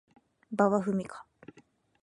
[0.55, 1.27] 馬場ふみか